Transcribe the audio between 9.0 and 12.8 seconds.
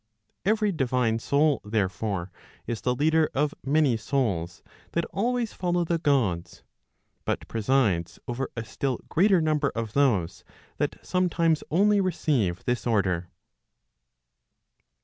greater number of those that sometimes only receive